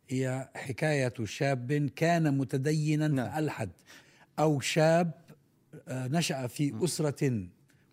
هي 0.10 0.50
حكاية 0.56 1.14
شاب 1.24 1.90
كان 1.96 2.38
متدينا 2.38 3.08
نعم. 3.08 3.30
فألحد 3.32 3.70
أو 4.40 4.60
شاب 4.60 5.12
نشأ 5.90 6.48
في 6.48 6.84
أسرة 6.84 7.48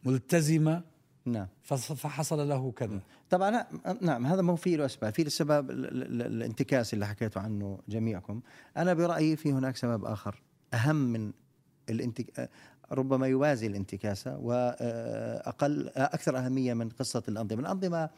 ملتزمة 0.04 0.82
نعم. 1.25 1.46
فحصل 1.62 2.48
له 2.48 2.72
كذا. 2.72 3.00
طبعا 3.30 3.66
نعم 4.00 4.26
هذا 4.26 4.42
مو 4.42 4.56
في 4.56 4.76
له 4.76 4.84
اسباب 4.84 5.12
في 5.14 5.22
السبب 5.22 5.70
ال- 5.70 5.84
ال- 5.86 6.02
ال- 6.02 6.22
الانتكاس 6.22 6.94
اللي 6.94 7.06
حكيتوا 7.06 7.42
عنه 7.42 7.78
جميعكم. 7.88 8.40
أنا 8.76 8.94
برأيي 8.94 9.36
في 9.36 9.52
هناك 9.52 9.76
سبب 9.76 10.04
آخر 10.04 10.42
أهم 10.75 10.96
من 10.96 11.32
الانتك... 11.90 12.50
ربما 12.93 13.26
يوازي 13.26 13.66
الانتكاسة 13.66 14.37
واقل 14.38 15.90
أكثر 15.97 16.38
أهمية 16.38 16.75
من 16.75 16.88
قصة 16.88 17.23
الأنظمة 17.28 17.61
الأنظمة 17.61 18.11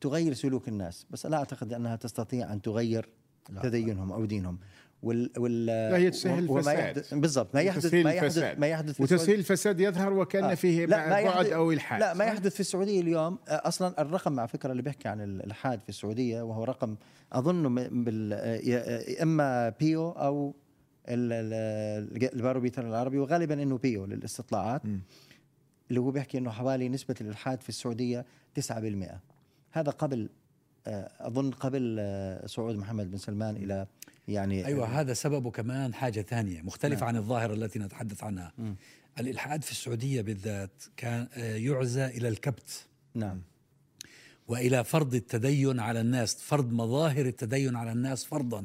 تغير 0.00 0.34
سلوك 0.34 0.68
الناس 0.68 1.06
بس 1.10 1.26
لا 1.26 1.36
أعتقد 1.36 1.72
أنها 1.72 1.96
تستطيع 1.96 2.52
أن 2.52 2.62
تغير 2.62 3.08
تدينهم 3.62 4.12
أو 4.12 4.24
دينهم 4.24 4.58
وال 5.02 5.30
وال 5.38 5.66
لا، 5.66 5.96
هي 5.96 6.10
تسهل 6.10 6.50
وما 6.50 6.58
الفساد. 6.60 6.78
يحدث 6.78 7.14
بالضبط 7.14 7.54
ما 7.54 7.60
يحدث 7.60 7.94
ما 7.94 8.12
يحدث. 8.12 8.58
ما 8.58 8.66
يحدث 8.66 8.94
في 8.94 9.02
وتسهيل 9.02 9.38
الفساد 9.38 9.80
يظهر 9.80 10.12
وكأن 10.12 10.44
آه. 10.44 10.54
فيه 10.54 10.86
لا، 10.86 10.96
ما 11.08 11.22
بعد 11.22 11.24
يحدث- 11.46 11.52
أو 11.52 11.72
الحاد 11.72 12.00
لا 12.00 12.14
ما؟ 12.14 12.24
يحدث 12.24 12.54
في 12.54 12.60
السعودية 12.60 13.00
اليوم 13.00 13.38
آه، 13.48 13.68
أصلا 13.68 14.02
الرقم 14.02 14.40
على 14.40 14.48
فكرة 14.48 14.70
اللي 14.72 14.82
بيحكي 14.82 15.08
عن 15.08 15.20
الالحاد 15.20 15.80
في 15.82 15.88
السعودية 15.88 16.42
وهو 16.42 16.64
رقم 16.64 16.96
اظنه 17.32 17.68
م- 17.68 18.04
بال 18.04 18.32
آه، 18.32 18.56
يا- 18.56 19.22
إما 19.22 19.68
Pew 19.68 20.10
أو 20.10 20.54
الباروميتر 21.10 22.88
العربي 22.88 23.18
وغالبا 23.18 23.62
إنه 23.62 23.78
Pew 23.78 24.04
للاستطلاعات 24.04 24.86
مم. 24.86 25.00
اللي 25.88 26.00
هو 26.00 26.10
بيحكي 26.10 26.38
إنه 26.38 26.50
حوالي 26.50 26.88
نسبة 26.88 27.14
الإلحاد 27.20 27.62
في 27.62 27.68
السعودية 27.68 28.26
9% 28.60 28.72
هذا 29.72 29.90
قبل 29.90 30.28
آه، 30.86 31.10
أظن 31.20 31.50
قبل 31.50 31.96
آه، 32.00 32.46
صعود 32.46 32.76
محمد 32.76 33.10
بن 33.10 33.16
سلمان 33.16 33.56
إلى 33.56 33.86
يعني 34.28 34.66
أيوة 34.66 35.00
هذا 35.00 35.14
سببه 35.14 35.50
كمان 35.50 35.94
حاجة 35.94 36.20
ثانية 36.20 36.62
مختلفة 36.62 37.00
نعم. 37.00 37.08
عن 37.08 37.16
الظاهرة 37.16 37.54
التي 37.54 37.78
نتحدث 37.78 38.24
عنها 38.24 38.52
مم. 38.58 38.76
الإلحاد 39.20 39.64
في 39.64 39.70
السعودية 39.70 40.20
بالذات 40.20 40.84
كان 40.96 41.28
آه، 41.34 41.56
يعزى 41.56 42.06
إلى 42.06 42.28
الكبت 42.28 42.86
نعم 43.14 43.42
وإلى 44.48 44.84
فرض 44.84 45.14
التدين 45.14 45.80
على 45.80 46.00
الناس 46.00 46.34
فرض 46.34 46.72
مظاهر 46.72 47.26
التدين 47.26 47.76
على 47.76 47.92
الناس 47.92 48.24
فرضا 48.24 48.64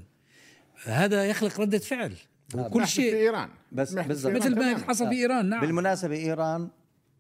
هذا 0.84 1.26
يخلق 1.26 1.62
ردة 1.62 1.78
فعل 1.78 2.16
وكل 2.54 2.80
يحدث 2.80 2.90
في 2.90 2.96
شيء 2.96 3.16
إيران. 3.16 3.50
بس 3.72 3.94
بالضبط. 3.94 4.36
مثل 4.36 4.56
ما. 4.56 4.78
حصل 4.78 5.10
في 5.10 5.16
إيران 5.16 5.50
نعم. 5.50 5.62
بالمناسبة 5.62 6.16
إيران 6.16 6.70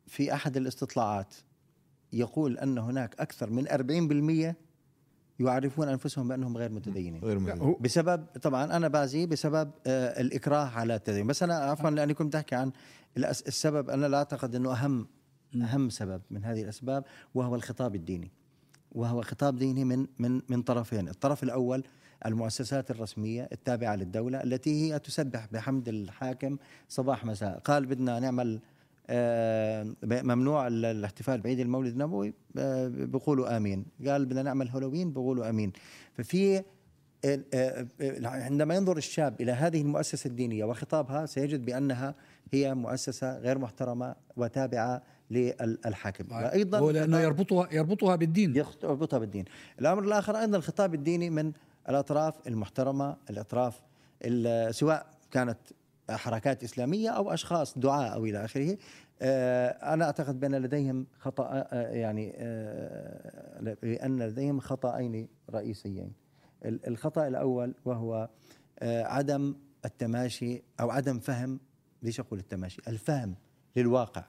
في 0.07 0.33
أحد 0.33 0.57
الاستطلاعات 0.57 1.35
يقول 2.13 2.57
أن 2.57 2.77
هناك 2.77 3.15
أكثر 3.19 3.49
من 3.49 3.67
40% 4.51 4.55
يعرفون 5.39 5.89
أنفسهم 5.89 6.27
بأنهم 6.27 6.57
غير 6.57 6.71
متدينين. 6.71 7.21
غير 7.23 7.61
هو 7.61 7.73
بسبب 7.73 8.25
طبعا 8.41 8.75
أنا 8.77 8.87
بازي 8.87 9.25
بسبب 9.25 9.71
آه 9.87 10.21
الإكراه 10.21 10.65
على 10.65 10.95
التدين. 10.95 11.27
بس 11.27 11.43
أنا 11.43 11.55
عفوا 11.55 11.89
لأني 11.89 12.13
كنت 12.13 12.35
أحكي 12.35 12.55
عن 12.55 12.71
السبب 13.17 13.89
أنا 13.89 14.05
لا 14.05 14.17
أعتقد 14.17 14.55
أنه 14.55 14.71
أهم 14.73 15.07
أهم 15.55 15.89
سبب 15.89 16.21
من 16.31 16.43
هذه 16.43 16.61
الأسباب 16.61 17.03
وهو 17.35 17.55
الخطاب 17.55 17.95
الديني. 17.95 18.31
وهو 18.91 19.21
خطاب 19.21 19.57
ديني 19.57 19.85
من 19.85 20.07
من 20.19 20.41
من 20.49 20.61
طرفين، 20.61 21.09
الطرف 21.09 21.43
الأول 21.43 21.83
المؤسسات 22.25 22.91
الرسمية 22.91 23.49
التابعة 23.51 23.95
للدولة 23.95 24.43
التي 24.43 24.81
هي 24.93 24.99
تسبح 24.99 25.47
بحمد 25.51 25.89
الحاكم 25.89 26.57
صباح 26.89 27.25
مساء، 27.25 27.59
قال 27.59 27.85
بدنا 27.85 28.19
نعمل 28.19 28.59
آه، 29.09 29.93
ممنوع 30.03 30.67
ال- 30.67 30.85
الاحتفال 30.85 31.41
بعيد 31.41 31.59
المولد 31.59 31.91
النبوي 31.91 32.33
آه، 32.57 32.87
بيقولوا 32.87 33.57
آمين، 33.57 33.85
قال 34.07 34.25
بدنا 34.25 34.43
نعمل 34.43 34.69
هالوين 34.69 35.09
بيقولوا 35.11 35.49
آمين، 35.49 35.71
ففي 36.13 36.63
آه، 37.25 37.87
عندما 38.23 38.75
ينظر 38.75 38.97
الشاب 38.97 39.41
إلى 39.41 39.51
هذه 39.51 39.81
المؤسسة 39.81 40.27
الدينية 40.27 40.65
وخطابها 40.65 41.25
سيجد 41.25 41.65
بأنها 41.65 42.15
هي 42.53 42.75
مؤسسة 42.75 43.37
غير 43.37 43.57
محترمة 43.57 44.15
وتابعة 44.37 45.01
للحاكم. 45.31 46.25
وأيضا 46.35 46.79
هو 46.79 46.91
لأنه 46.91 47.19
يربطها 47.19 47.67
يربطها 47.71 48.15
بالدين. 48.15 48.55
يربطها 48.55 49.19
بالدين. 49.19 49.45
الأمر 49.79 50.03
الآخر 50.03 50.39
أيضا 50.39 50.57
الخطاب 50.57 50.93
الديني 50.93 51.29
من 51.29 51.51
الأطراف 51.89 52.47
المحترمة 52.47 53.17
الأطراف 53.29 53.81
ال- 54.21 54.75
سواء 54.75 55.05
كانت 55.31 55.57
حركات 56.09 56.63
إسلامية 56.63 57.09
أو 57.09 57.33
أشخاص 57.33 57.77
دعاء 57.77 58.13
أو 58.13 58.25
إلى 58.25 58.45
آخره. 58.45 58.77
آه، 59.21 59.67
أنا 59.93 60.05
أعتقد 60.05 60.39
بأن 60.39 60.55
لديهم 60.55 61.07
خطأ 61.19 61.47
آه، 61.71 61.91
يعني 61.91 62.33
آه، 62.37 63.75
بان 63.83 64.21
لديهم 64.23 64.59
خطأين 64.59 65.27
رئيسيين. 65.49 66.11
ال- 66.65 66.87
الخطأ 66.87 67.27
الأول 67.27 67.75
وهو 67.85 68.29
عدم 68.83 69.55
التماشي 69.85 70.63
أو 70.79 70.91
عدم 70.91 71.19
فهم 71.19 71.59
ليش 72.03 72.19
أقول 72.19 72.39
التماشي؟ 72.39 72.81
الفهم 72.87 73.35
للواقع. 73.75 74.23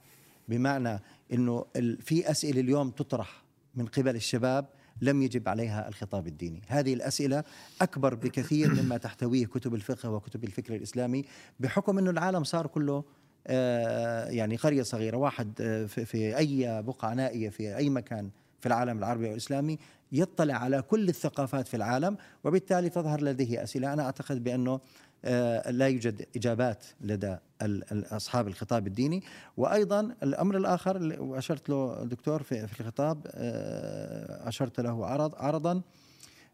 بمعنى 0.47 0.99
إنه 1.33 1.65
في 1.99 2.31
أسئلة 2.31 2.59
اليوم 2.61 2.89
تطرح 2.89 3.43
من 3.75 3.85
قبل 3.85 4.15
الشباب 4.15 4.65
لم 5.01 5.21
يجب 5.21 5.49
عليها 5.49 5.87
الخطاب 5.87 6.27
الديني. 6.27 6.61
هذه 6.67 6.93
الأسئلة 6.93 7.43
أكبر 7.81 8.15
بكثير 8.15 8.81
مما 8.83 8.97
تحتويه 8.97 9.45
كتب 9.45 9.73
الفقه 9.75 10.09
وكتب 10.09 10.43
الفكر 10.43 10.75
الإسلامي 10.75 11.25
بحكم 11.59 11.97
أنه 11.97 12.09
العالم 12.09 12.43
صار 12.43 12.67
كله 12.67 13.03
آه، 13.47 14.25
يعني 14.29 14.55
قرية 14.55 14.83
صغيرة 14.83 15.17
واحد 15.17 15.51
آه، 15.61 15.85
في- 15.85 16.37
أي 16.37 16.81
بقعة 16.83 17.13
نائية 17.13 17.49
في 17.49 17.75
أي 17.77 17.89
مكان 17.89 18.29
في 18.59 18.65
العالم 18.65 18.97
العربي 18.97 19.27
والإسلامي 19.29 19.77
يطلع 20.11 20.53
على 20.53 20.81
كل 20.81 21.09
الثقافات 21.09 21.67
في 21.67 21.77
العالم 21.77 22.17
وبالتالي 22.43 22.89
تظهر 22.89 23.21
لديه 23.21 23.63
أسئلة. 23.63 23.93
أنا 23.93 24.03
أعتقد 24.03 24.43
بأنه 24.43 24.79
لا 25.69 25.87
يوجد 25.87 26.25
إجابات 26.35 26.85
لدى 27.01 27.37
أصحاب 28.11 28.47
الخطاب 28.47 28.87
الديني. 28.87 29.23
وأيضا 29.57 29.99
الأمر 30.23 30.57
الآخر 30.57 30.95
اللي 30.95 31.17
وأشرت 31.17 31.69
له 31.69 32.03
دكتور 32.03 32.43
في 32.43 32.67
في 32.67 32.79
الخطاب 32.81 33.27
آه، 33.27 34.47
أشرت 34.47 34.79
له 34.79 35.05
عرض 35.05 35.35
عرضا 35.35 35.81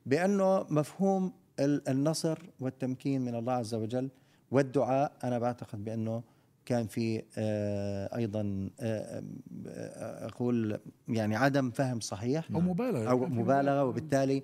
بأنه 0.05 0.65
مفهوم 0.69 1.33
ال- 1.59 1.89
النصر 1.89 2.37
والتمكين 2.59 3.21
من 3.21 3.35
الله 3.35 3.53
عز 3.53 3.73
وجل 3.73 4.09
والدعاء 4.51 5.11
أنا 5.23 5.39
بعتقد 5.39 5.83
بأنه 5.83 6.23
كان 6.65 6.87
في 6.87 7.23
آه، 7.37 8.15
أيضا 8.17 8.69
آه، 8.79 9.23
آه، 9.67 10.25
أقول 10.27 10.79
يعني 11.07 11.35
عدم 11.35 11.71
فهم 11.71 11.99
صحيح 11.99 12.45
أو 12.55 12.59
مبالغة. 12.59 13.09
أو 13.09 13.25
مبالغة 13.25 13.83
وبالتالي 13.83 14.43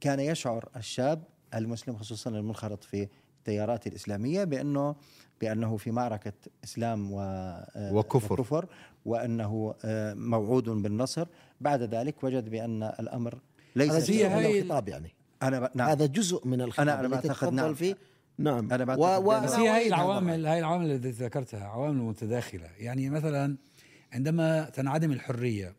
كان 0.00 0.20
يشعر 0.20 0.68
الشاب 0.76 1.22
المسلم 1.54 1.96
خصوصا 1.96 2.30
المنخرط 2.30 2.84
في 2.84 3.08
التيارات 3.48 3.86
الإسلامية 3.86 4.44
بأنه 4.44 4.96
بأنه 5.40 5.76
في 5.76 5.90
معركة 5.90 6.32
إسلام 6.64 7.12
و 7.12 7.20
آه، 7.20 7.94
وكفر. 7.94 8.32
وكفر 8.40 8.66
وأنه 9.04 9.74
آه، 9.84 10.14
موعود 10.14 10.64
بالنصر. 10.68 11.26
بعد 11.60 11.82
ذلك 11.82 12.24
وجد 12.24 12.48
بأن 12.48 12.82
الأمر 12.82 13.38
ليس 13.76 13.90
هذا 13.92 13.98
هي 13.98 14.18
جزء 14.18 14.26
من 14.28 14.32
هاي- 14.32 14.58
الخطاب 14.60 14.88
يعني. 14.88 15.14
أنا 15.42 15.60
ب... 15.60 15.70
نعم. 15.74 15.88
هذا 15.88 16.06
جزء 16.06 16.46
من 16.46 16.60
الخطاب 16.60 16.88
أنا 16.88 16.96
اللي 17.00 17.08
بعتقد 17.08 17.52
نعم. 17.52 17.74
فيه. 17.74 17.96
نعم. 18.38 18.72
أنا 18.72 18.84
بعتقد 18.84 19.02
و- 19.02 19.30
و- 19.32 19.40
بس 19.40 19.52
أنا 19.52 19.62
هي 19.62 19.68
هاي 19.68 19.86
العوامل 19.88 20.46
هاي 20.46 20.58
العوامل 20.58 20.90
التي 20.90 21.10
ذكرتها 21.10 21.64
عوامل 21.64 21.96
متداخلة. 22.02 22.66
يعني 22.78 23.10
مثلا 23.10 23.56
عندما 24.12 24.64
تنعدم 24.70 25.12
الحرية 25.12 25.74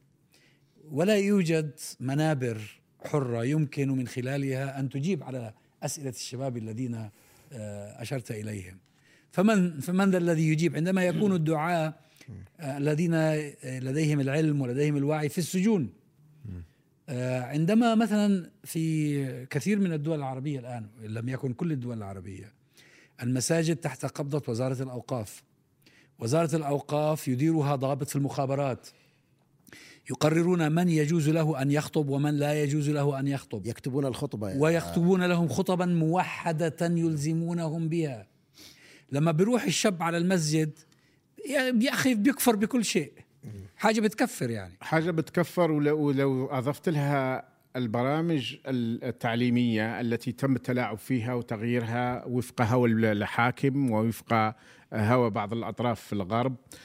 ولا 0.91 1.17
يوجد 1.17 1.71
منابر 1.99 2.81
حرة 3.05 3.43
يمكن 3.45 3.89
من 3.91 4.07
خلالها 4.07 4.79
أن 4.79 4.89
تجيب 4.89 5.23
على 5.23 5.53
أسئلة 5.83 6.09
الشباب 6.09 6.57
الذين 6.57 7.09
آه، 7.51 8.01
أشرت 8.01 8.31
إليهم. 8.31 8.77
فمن 9.31 9.79
فمن 9.79 10.11
ذا 10.11 10.17
الذي 10.17 10.49
يجيب؟ 10.49 10.75
عندما 10.75 11.05
يكون 11.05 11.35
الدعاة 11.35 11.93
آه، 12.59 12.77
الذين 12.77 13.13
آه، 13.13 13.79
لديهم 13.79 14.19
العلم 14.19 14.61
ولديهم 14.61 14.97
الوعي 14.97 15.29
في 15.29 15.37
السجون. 15.37 15.89
عندما 17.41 17.95
مثلا 17.95 18.49
في 18.63 19.45
كثير 19.45 19.79
من 19.79 19.93
الدول 19.93 20.17
العربية 20.17 20.59
الآن 20.59 20.87
لم 21.01 21.29
يكن 21.29 21.53
كل 21.53 21.71
الدول 21.71 21.97
العربية 21.97 22.53
المساجد 23.23 23.75
تحت 23.75 24.05
قبضة 24.05 24.51
وزارة 24.51 24.83
الأوقاف. 24.83 25.43
وزارة 26.19 26.55
الأوقاف 26.55 27.27
يديرها 27.27 27.75
ضابط 27.75 28.07
في 28.07 28.15
المخابرات. 28.15 28.87
يقررون 30.09 30.71
من 30.71 30.89
يجوز 30.89 31.29
له 31.29 31.61
أن 31.61 31.71
يخطب 31.71 32.09
ومن 32.09 32.33
لا 32.37 32.63
يجوز 32.63 32.89
له 32.89 33.19
أن 33.19 33.27
يخطب. 33.27 33.65
يكتبون 33.65 34.05
الخطبة 34.05 34.47
يعني. 34.47 34.61
ويخطبون 34.61 35.23
لهم 35.23 35.47
خطبا 35.47 35.85
موحدة 35.85 36.75
يلزمونهم 36.81 37.89
بها. 37.89 38.27
لما 39.11 39.31
بيروح 39.31 39.63
الشاب 39.63 40.03
على 40.03 40.17
المسجد 40.17 40.79
يا 41.81 41.93
أخي 41.93 42.15
بيكفر 42.15 42.55
بكل 42.55 42.85
شيء. 42.85 43.11
حاجة 43.75 44.01
بتكفر 44.01 44.49
يعني. 44.49 44.73
حاجة 44.81 45.11
بتكفر 45.11 45.71
ولو, 45.71 45.99
ولو 45.99 46.45
أضفت 46.45 46.89
لها 46.89 47.49
البرامج 47.75 48.55
التعليمية 48.67 50.01
التي 50.01 50.31
تم 50.31 50.55
التلاعب 50.55 50.97
فيها 50.97 51.33
وتغييرها 51.33 52.25
وفق 52.25 52.61
هوى 52.61 53.11
الحاكم 53.11 53.91
ووفق 53.91 54.55
هوى 54.93 55.29
بعض 55.29 55.53
الأطراف 55.53 56.01
في 56.01 56.13
الغرب 56.13 56.55
آه، 56.55 56.79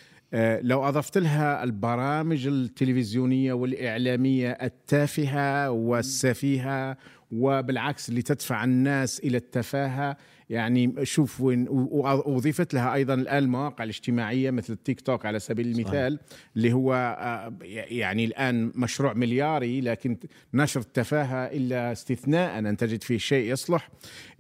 لو 0.62 0.88
أضفت 0.88 1.18
لها 1.18 1.64
البرامج 1.64 2.46
التلفزيونية 2.46 3.52
والإعلامية 3.52 4.50
التافهة 4.50 5.70
والسفيهة 5.70 6.96
وبالعكس 7.32 8.08
اللي 8.08 8.22
تدفع 8.22 8.64
الناس 8.64 9.20
إلى 9.20 9.36
التفاهة 9.36 10.16
يعني 10.50 10.94
شوف 11.02 11.40
وين 11.40 11.66
واضيفت 11.68 12.74
لها 12.74 12.94
أيضا 12.94 13.14
الآن 13.14 13.44
المواقع 13.44 13.84
الاجتماعية 13.84 14.50
مثل 14.50 14.72
التيك 14.72 15.00
توك 15.00 15.26
على 15.26 15.38
سبيل 15.38 15.66
المثال 15.66 16.18
اللي 16.56 16.72
هو 16.72 16.94
آه، 17.18 17.52
يعني 17.70 18.24
الآن 18.24 18.72
مشروع 18.74 19.12
ملياري 19.12 19.80
لكن 19.80 20.16
نشر 20.54 20.80
التفاهة 20.80 21.44
إلا 21.44 21.92
استثناء 21.92 22.58
أن 22.58 22.76
تجد 22.76 23.02
فيه 23.02 23.18
شيء 23.18 23.52
يصلح. 23.52 23.90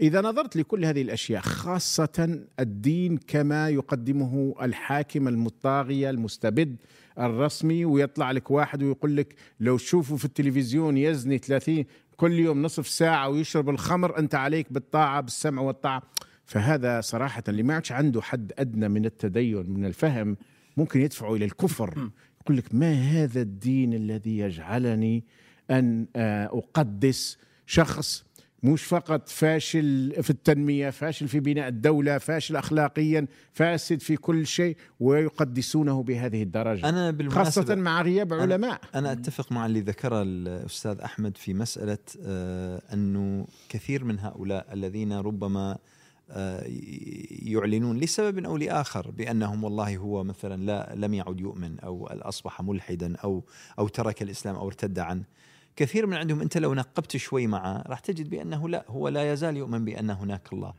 إذا 0.00 0.20
نظرت 0.20 0.56
لكل 0.56 0.84
هذه 0.84 1.02
الأشياء 1.02 1.40
خاصة 1.42 2.44
الدين 2.60 3.16
كما 3.16 3.68
يقدمه 3.68 4.54
الحاكم 4.62 5.28
المطاغيه 5.28 6.10
المستبد 6.10 6.76
الرسمي 7.18 7.84
ويطلع 7.84 8.30
لك 8.30 8.50
واحد 8.50 8.82
ويقول 8.82 9.16
لك 9.16 9.34
لو 9.60 9.76
تشوفوا 9.76 10.16
في 10.16 10.24
التلفزيون 10.24 10.96
يزني 10.96 11.38
30 11.38 11.84
كل 12.16 12.32
يوم 12.32 12.62
نصف 12.62 12.88
ساعة 12.88 13.28
ويشرب 13.28 13.70
الخمر 13.70 14.18
أنت 14.18 14.34
عليك 14.34 14.72
بالطاعة 14.72 15.20
بالسمع 15.20 15.62
والطاعة. 15.62 16.02
فهذا 16.46 17.00
صراحة 17.00 17.42
اللي 17.48 17.62
ما 17.62 17.74
عادش 17.74 17.92
عنده 17.92 18.22
حد 18.22 18.52
أدنى 18.58 18.88
من 18.88 19.04
التدين 19.04 19.70
من 19.70 19.84
الفهم 19.84 20.36
ممكن 20.76 21.00
يدفعه 21.00 21.34
إلى 21.34 21.44
الكفر. 21.44 22.10
يقول 22.42 22.56
لك 22.56 22.74
ما 22.74 22.92
هذا 22.92 23.40
الدين 23.40 23.94
الذي 23.94 24.38
يجعلني 24.38 25.24
أن 25.70 26.06
آه، 26.16 26.44
أقدس 26.46 27.38
شخص؟ 27.66 28.24
مش 28.64 28.84
فقط 28.84 29.28
فاشل 29.28 30.14
في 30.22 30.30
التنمية 30.30 30.90
فاشل 30.90 31.28
في 31.28 31.40
بناء 31.40 31.68
الدولة 31.68 32.18
فاشل 32.18 32.56
أخلاقيا 32.56 33.26
فاسد 33.52 34.00
في 34.00 34.16
كل 34.16 34.46
شيء 34.46 34.76
ويقدسونه 35.00 36.02
بهذه 36.02 36.42
الدرجة 36.42 36.88
أنا 36.88 37.10
بالمناسبة 37.10 37.44
خاصة 37.44 37.74
مع 37.74 38.02
غياب 38.02 38.32
علماء. 38.32 38.80
أنا 38.94 39.12
أتفق 39.12 39.52
مع 39.52 39.66
اللي 39.66 39.80
ذكره 39.80 40.22
الأستاذ 40.22 41.00
أحمد 41.00 41.36
في 41.36 41.54
مسألة 41.54 41.98
آه، 42.22 42.82
أنه 42.92 43.46
كثير 43.68 44.04
من 44.04 44.18
هؤلاء 44.18 44.66
الذين 44.72 45.12
ربما 45.12 45.78
آه، 46.30 46.64
يعلنون 47.42 47.98
لسبب 47.98 48.44
أو 48.44 48.56
لآخر 48.56 49.10
بأنهم 49.10 49.64
والله 49.64 49.96
هو 49.96 50.24
مثلا 50.24 50.62
لا 50.62 50.92
لم 50.96 51.14
يعد 51.14 51.40
يؤمن 51.40 51.80
أو 51.80 52.06
أصبح 52.06 52.60
ملحدا 52.62 53.16
أو 53.16 53.44
أو 53.78 53.88
ترك 53.88 54.22
الإسلام 54.22 54.54
أو 54.54 54.66
ارتد 54.66 54.98
عنه. 54.98 55.24
كثير 55.76 56.06
من 56.06 56.14
عندهم 56.14 56.40
أنت 56.40 56.58
لو 56.58 56.74
نقبت 56.74 57.16
شوي 57.16 57.46
معه 57.46 57.82
راح 57.86 58.00
تجد 58.00 58.30
بأنه 58.30 58.68
لا 58.68 58.84
هو 58.88 59.08
لا 59.08 59.32
يزال 59.32 59.56
يؤمن 59.56 59.84
بأن 59.84 60.10
هناك 60.10 60.52
الله. 60.52 60.74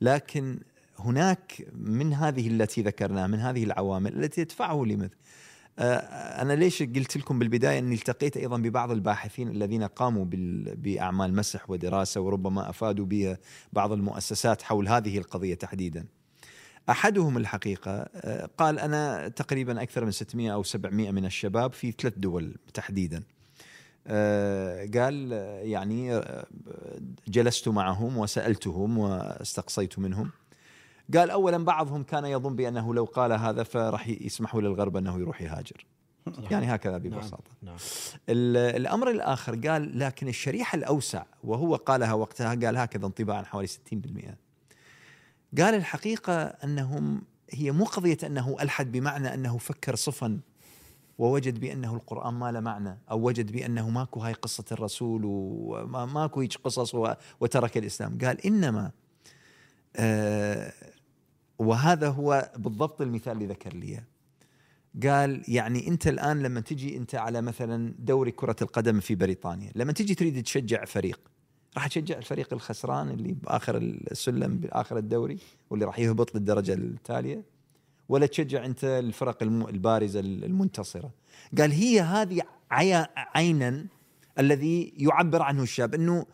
لكن 0.00 0.60
هناك 0.98 1.66
من 1.72 2.12
هذه 2.12 2.48
التي 2.48 2.82
ذكرناها 2.82 3.26
من 3.26 3.38
هذه 3.38 3.64
العوامل 3.64 4.24
التي 4.24 4.44
تدفعه 4.44 4.84
لمثل. 4.84 5.16
آه، 5.78 5.96
أنا 6.42 6.52
ليش 6.52 6.82
قلت 6.82 7.16
لكم 7.16 7.38
بالبداية 7.38 7.78
أني 7.78 7.94
التقيت 7.94 8.36
أيضا 8.36 8.58
ببعض 8.58 8.90
الباحثين 8.90 9.48
الذين 9.48 9.82
قاموا 9.82 10.24
بأعمال 10.76 11.34
مسح 11.34 11.70
ودراسة 11.70 12.20
وربما 12.20 12.70
أفادوا 12.70 13.06
بها 13.06 13.38
بعض 13.72 13.92
المؤسسات 13.92 14.62
حول 14.62 14.88
هذه 14.88 15.18
القضية 15.18 15.54
تحديدا. 15.54 16.06
أحدهم 16.90 17.36
الحقيقة 17.36 18.08
آه، 18.14 18.50
قال 18.58 18.78
أنا 18.78 19.28
تقريبا 19.28 19.82
أكثر 19.82 20.04
من 20.04 20.10
600 20.10 20.54
أو 20.54 20.62
700 20.62 21.10
من 21.10 21.24
الشباب 21.24 21.72
في 21.72 21.92
ثلاث 21.92 22.14
دول 22.18 22.56
تحديدا. 22.74 23.22
قال 24.94 25.32
آه، 25.32 25.60
يعني 25.60 26.14
آه، 26.14 26.46
جلست 27.28 27.68
معهم 27.68 28.18
وسألتهم 28.18 28.98
واستقصيت 28.98 29.98
منهم. 29.98 30.30
قال 31.14 31.30
اولا 31.30 31.64
بعضهم 31.64 32.02
كان 32.02 32.24
يظن 32.24 32.56
بأنه 32.56 32.94
لو 32.94 33.04
قال 33.04 33.32
هذا 33.32 33.62
فراح 33.62 34.08
يسمحوا 34.08 34.60
للغرب 34.60 34.96
أنه 34.96 35.18
يروح 35.20 35.42
يهاجر. 35.42 35.86
يعني 36.50 36.74
هكذا 36.74 36.98
ببساطة. 36.98 37.50
نعم 37.62 37.76
ال- 38.28 38.76
الأمر 38.76 39.10
الآخر 39.10 39.68
قال 39.68 39.98
لكن 39.98 40.28
الشريحة 40.28 40.76
الأوسع 40.76 41.24
وهو 41.44 41.76
قالها 41.76 42.12
وقتها 42.12 42.48
قال 42.48 42.76
هكذا 42.76 43.06
انطباعا 43.06 43.42
حوالي 43.42 43.68
60% 43.68 43.72
قال 45.60 45.74
الحقيقة 45.74 46.42
أنهم 46.42 47.22
هي 47.50 47.70
مو 47.70 47.84
قضية 47.84 48.18
أنه 48.26 48.56
ألحد 48.60 48.92
بمعنى 48.92 49.34
أنه 49.34 49.58
فكر 49.58 49.94
صفا 49.96 50.40
ووجد 51.18 51.60
بأنه 51.60 51.94
القرآن 51.94 52.34
ما 52.34 52.52
له 52.52 52.60
معنى 52.60 52.98
أو 53.10 53.20
وجد 53.26 53.52
بأنه 53.52 53.90
ماكو 53.90 54.20
هاي 54.20 54.32
قصة 54.32 54.64
الرسول 54.72 55.22
وما 55.24 56.06
ماكو 56.06 56.40
هيك 56.40 56.54
قصص 56.64 56.94
وترك 57.40 57.76
الإسلام 57.76 58.18
قال 58.18 58.46
إنما 58.46 58.90
آه 59.96 60.72
وهذا 61.58 62.08
هو 62.08 62.50
بالضبط 62.56 63.00
المثال 63.00 63.32
اللي 63.32 63.46
ذكر 63.46 63.74
لي. 63.74 64.02
قال 65.02 65.42
يعني 65.48 65.88
أنت 65.88 66.06
الآن 66.06 66.42
لما 66.42 66.60
تجي 66.60 66.96
أنت 66.96 67.14
على 67.14 67.42
مثلا 67.42 67.94
دوري 67.98 68.30
كرة 68.30 68.56
القدم 68.62 69.00
في 69.00 69.14
بريطانيا 69.14 69.72
لما 69.74 69.92
تجي 69.92 70.14
تريد 70.14 70.42
تشجع 70.42 70.84
فريق 70.84 71.20
راح 71.76 71.86
تشجع 71.86 72.18
الفريق 72.18 72.52
الخسران 72.52 73.10
اللي 73.10 73.32
بآخر 73.32 73.76
السلم 73.76 74.56
بآخر 74.56 74.98
الدوري 74.98 75.38
واللي 75.70 75.84
راح 75.84 75.98
يهبط 75.98 76.34
للدرجة 76.34 76.74
التالية 76.74 77.42
ولا 78.08 78.26
تشجع 78.26 78.64
أنت 78.64 78.84
الفرق 78.84 79.42
البارزة 79.42 80.20
المنتصرة. 80.20 81.10
قال 81.58 81.72
هي 81.72 82.00
هذه 82.00 82.42
عينا 83.34 83.86
الذي 84.38 84.92
يعبر 84.96 85.42
عنه 85.42 85.62
الشاب 85.62 85.94
إنه 85.94 86.26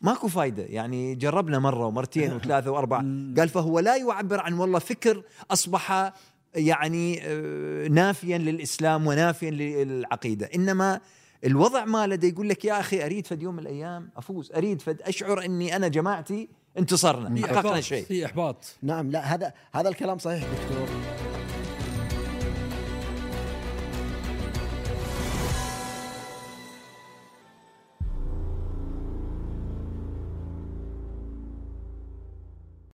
ماكو 0.00 0.28
فايدة. 0.28 0.62
يعني 0.62 1.14
جربنا 1.14 1.58
مرة 1.58 1.86
ومرتين 1.86 2.32
وثلاثة 2.32 2.70
وأربعة. 2.70 3.00
قال 3.38 3.48
فهو 3.48 3.78
لا 3.80 3.96
يعبر 3.96 4.40
عن 4.40 4.52
والله 4.52 4.78
فكر 4.78 5.22
أصبح 5.50 6.12
يعني 6.54 7.20
آه، 7.22 7.88
نافيا 7.88 8.38
للإسلام 8.38 9.06
ونافيا 9.06 9.50
للعقيدة. 9.50 10.46
إنما 10.54 11.00
الوضع 11.44 11.84
ما 11.84 12.06
لدي 12.06 12.28
يقول 12.28 12.48
لك 12.48 12.64
يا 12.64 12.80
أخي 12.80 13.04
أريد 13.04 13.26
فد 13.26 13.42
يوم 13.42 13.54
من 13.54 13.60
الأيام 13.60 14.10
أفوز. 14.16 14.52
أريد 14.52 14.82
فد 14.82 15.02
أشعر 15.02 15.44
إني 15.44 15.76
أنا 15.76 15.88
جماعتي 15.88 16.48
انتصرنا 16.78 17.34
في 17.34 17.42
حققنا 17.42 17.58
إحباط، 17.58 17.78
شيء. 17.78 18.04
في 18.04 18.26
إحباط. 18.26 18.56
نعم 18.82 19.10
لا 19.10 19.34
هذا 19.34 19.52
هذا 19.72 19.88
الكلام 19.88 20.18
صحيح 20.18 20.42
دكتور. 20.44 21.17